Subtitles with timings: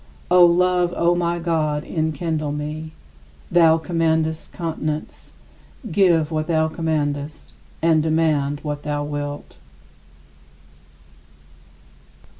[0.31, 2.91] O Love, O my God, enkindle me!
[3.51, 5.31] Thou commandest continence;
[5.91, 7.51] give what thou commandest,
[7.83, 9.57] and command what thou wilt.